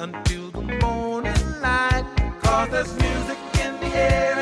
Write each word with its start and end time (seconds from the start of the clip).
until 0.00 0.50
the 0.52 0.62
morning 0.62 1.60
light. 1.60 2.04
Cause 2.42 2.70
there's 2.70 2.92
music 2.94 3.38
in 3.60 3.78
the 3.80 3.96
air. 3.96 4.39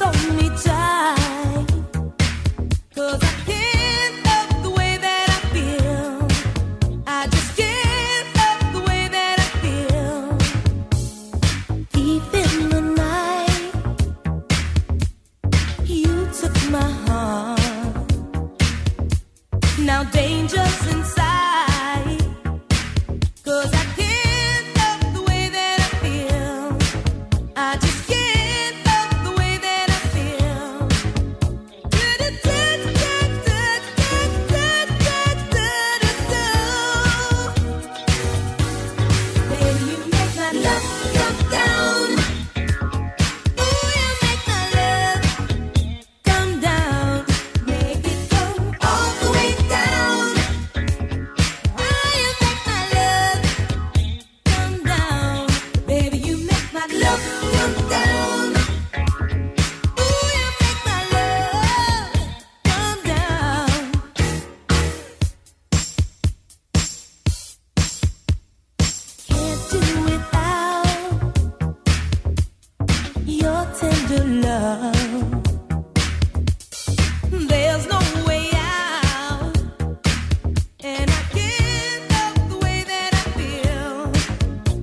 You 0.00 0.37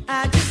make 0.08 0.34
my, 0.34 0.45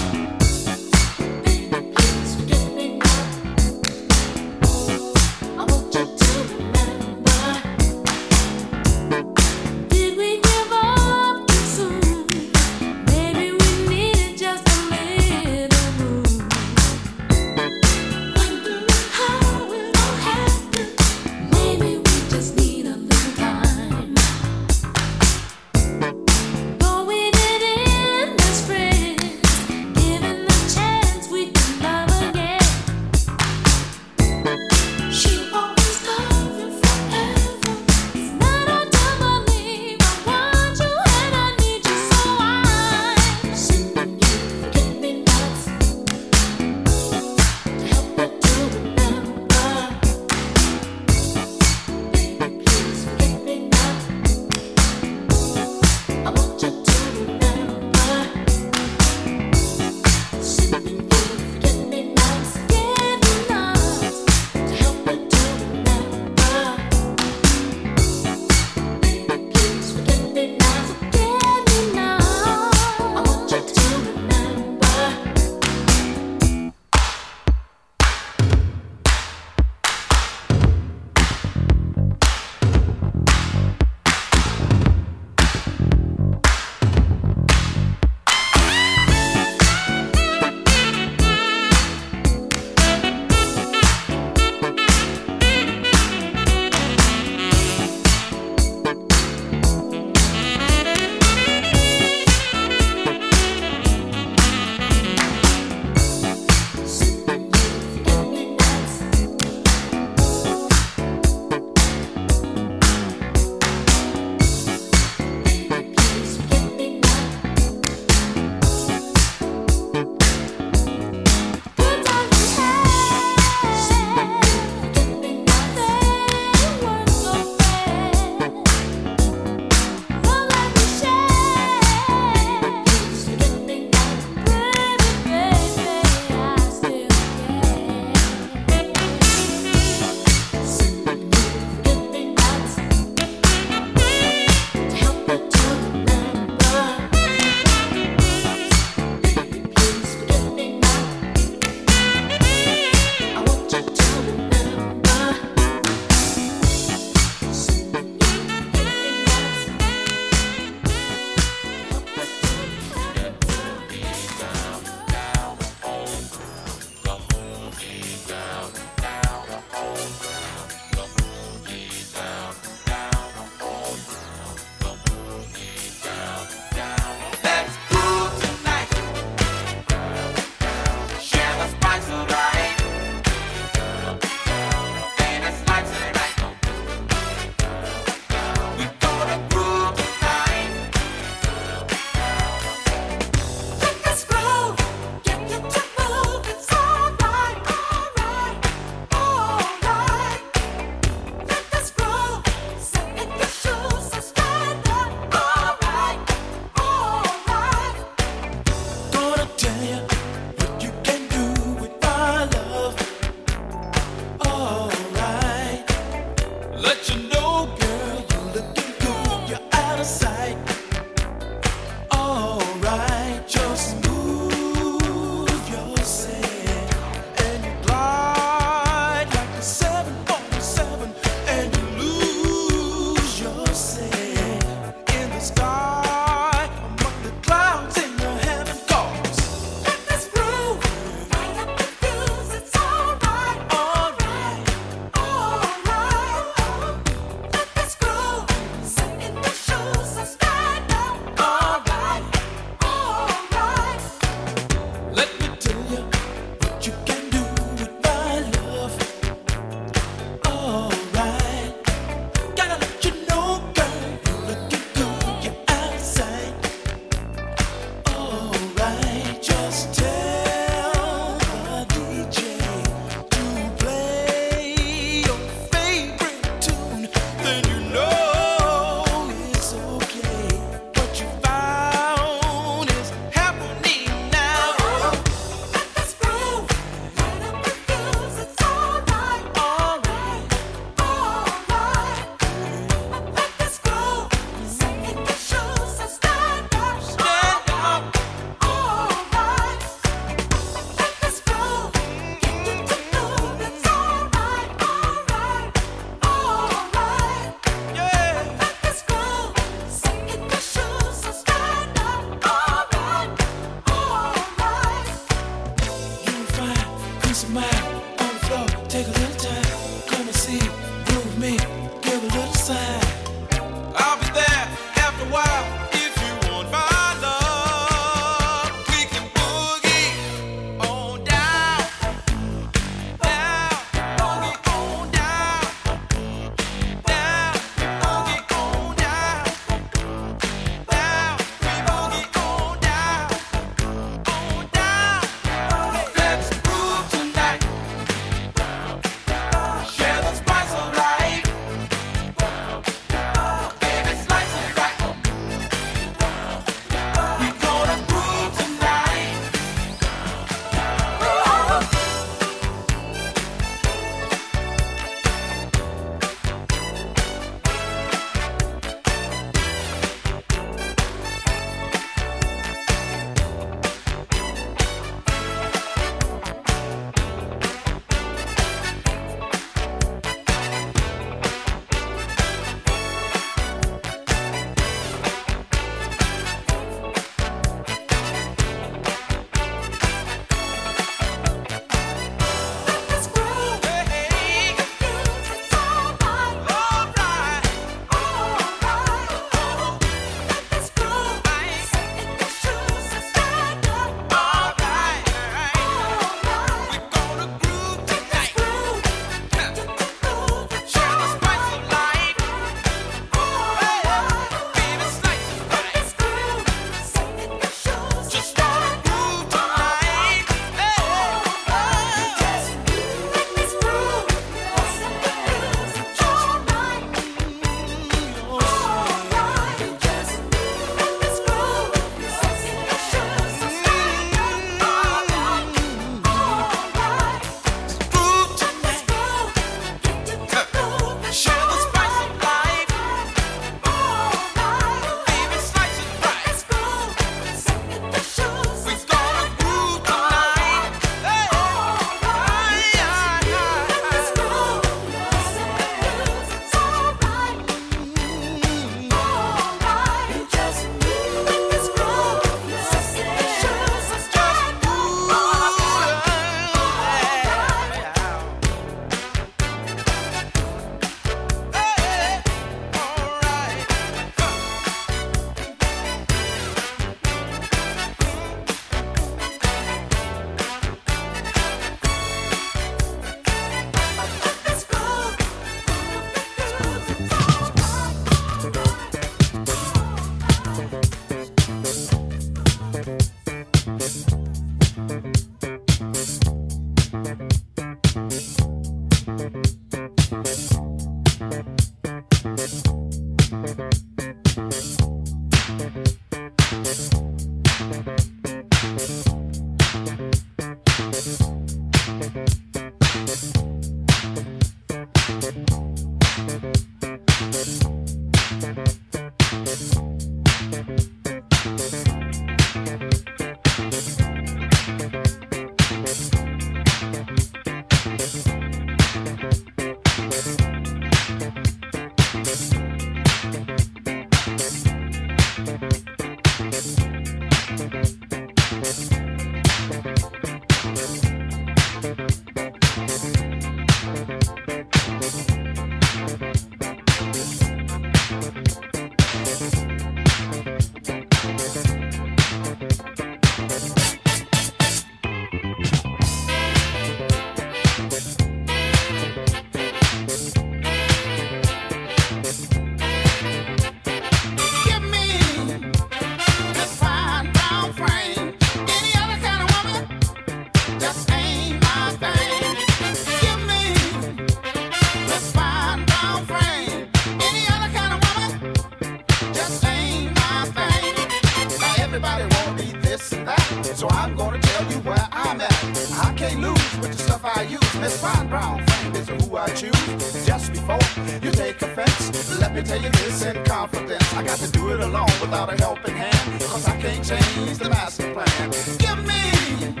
Everybody 582.13 582.43
wanna 582.43 582.77
be 582.77 582.91
this 582.99 583.31
and 583.31 583.47
that, 583.47 583.85
so 583.95 584.05
I'm 584.09 584.35
gonna 584.35 584.59
tell 584.59 584.91
you 584.91 584.97
where 584.97 585.27
I'm 585.31 585.61
at. 585.61 585.85
I 586.21 586.33
can't 586.35 586.59
lose 586.59 586.97
with 586.99 587.13
the 587.13 587.23
stuff 587.23 587.45
I 587.45 587.61
use. 587.61 587.95
Miss 588.01 588.19
Fine 588.19 588.49
Brown 588.49 588.85
Frame 588.85 589.15
is 589.15 589.29
who 589.29 589.55
I 589.55 589.69
choose. 589.69 590.45
Just 590.45 590.73
before 590.73 590.99
you 591.41 591.51
take 591.51 591.81
offense, 591.81 592.59
let 592.59 592.75
me 592.75 592.83
tell 592.83 593.01
you 593.01 593.09
this 593.11 593.45
in 593.45 593.63
confidence. 593.63 594.33
I 594.33 594.43
got 594.43 594.59
to 594.59 594.69
do 594.69 594.91
it 594.91 594.99
alone 594.99 595.31
without 595.39 595.71
a 595.73 595.77
helping 595.77 596.17
hand, 596.17 596.61
cause 596.63 596.85
I 596.85 596.97
can't 596.99 597.25
change 597.25 597.77
the 597.77 597.87
master 597.87 598.33
plan. 598.33 598.71
Give 598.99 599.25
me 599.25 600.00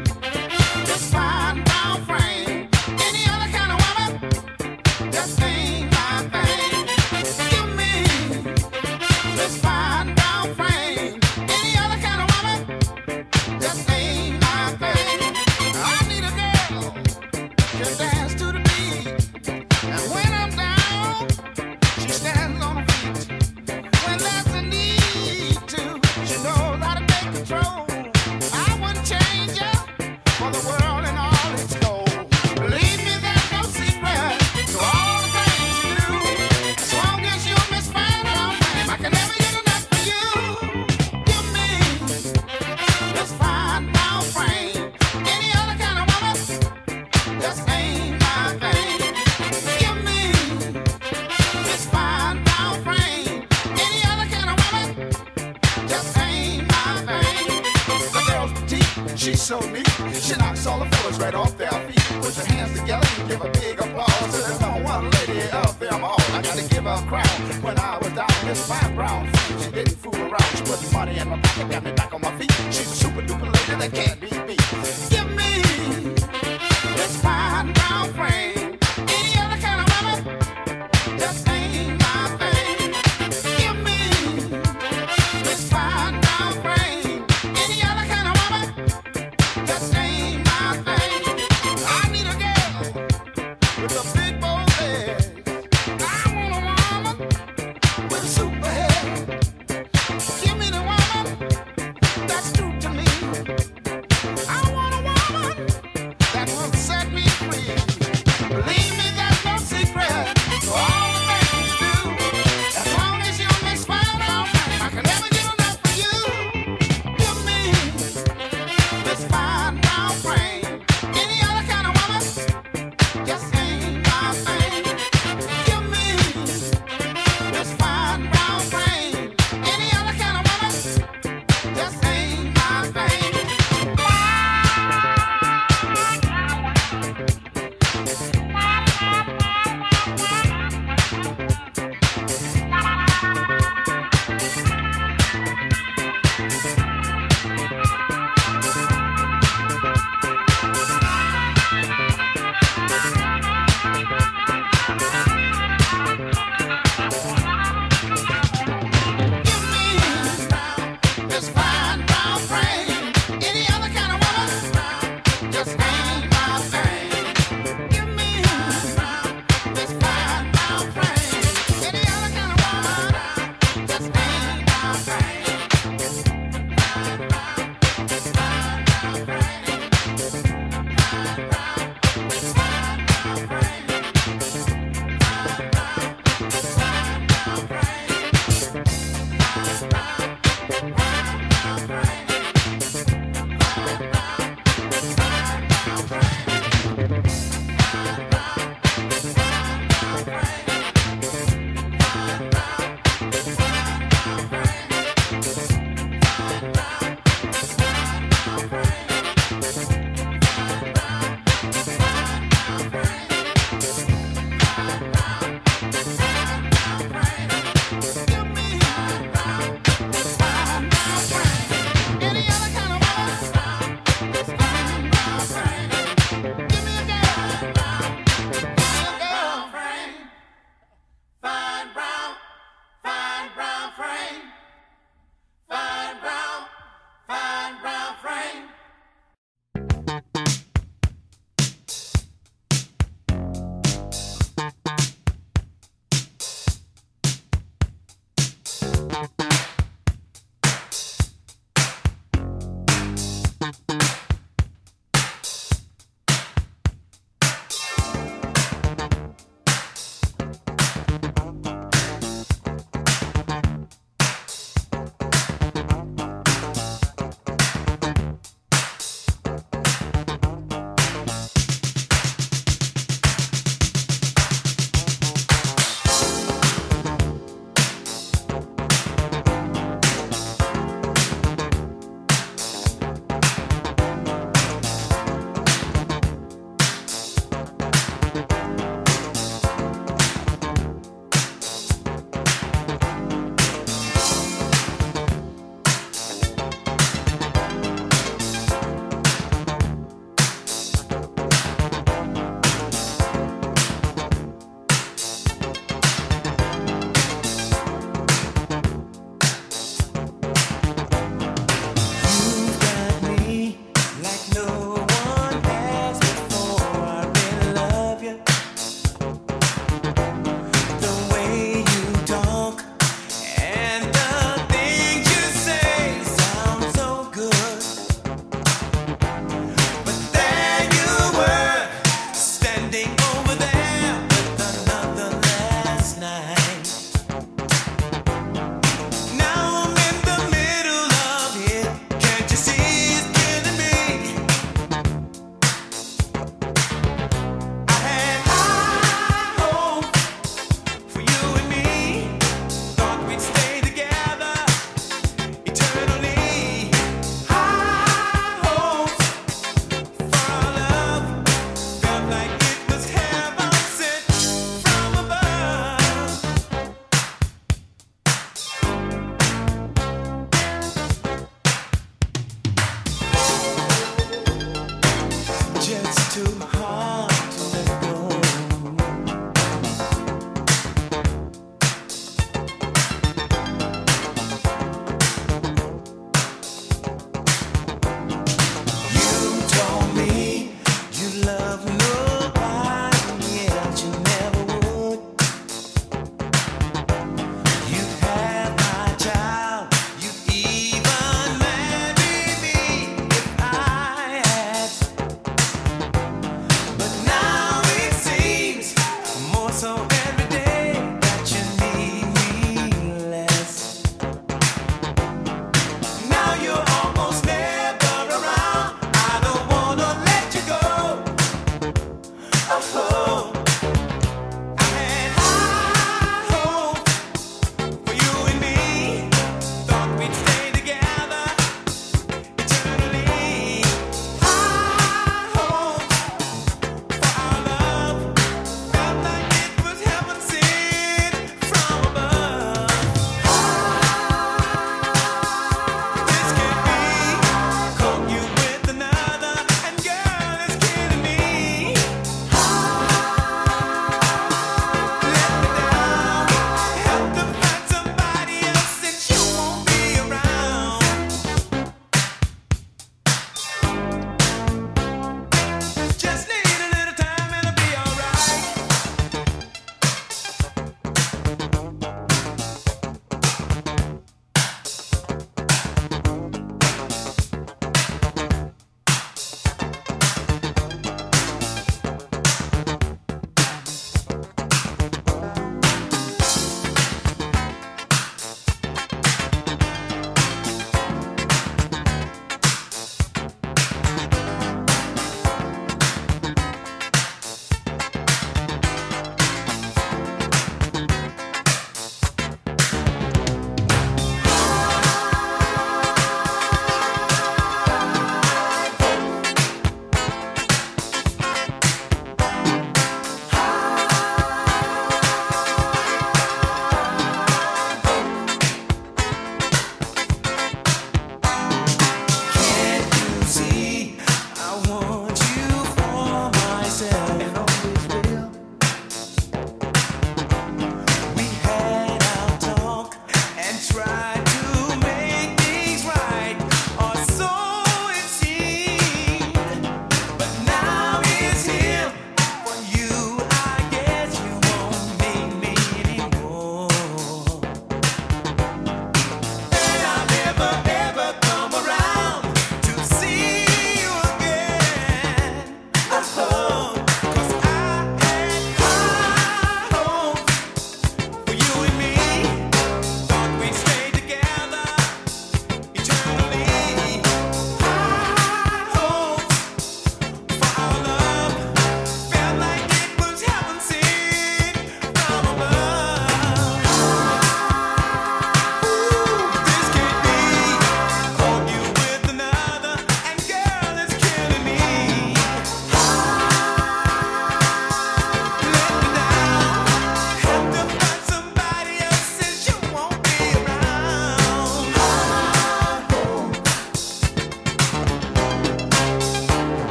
Money 70.89 71.19
and 71.19 71.29
my 71.29 71.37
pocket 71.37 71.69
got 71.69 71.83
me 71.83 72.00